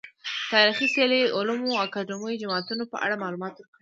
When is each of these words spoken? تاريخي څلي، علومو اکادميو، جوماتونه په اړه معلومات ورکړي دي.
تاريخي 0.51 0.87
څلي، 0.95 1.21
علومو 1.37 1.73
اکادميو، 1.85 2.39
جوماتونه 2.41 2.83
په 2.91 2.97
اړه 3.05 3.21
معلومات 3.23 3.53
ورکړي 3.53 3.67
دي. 3.67 3.69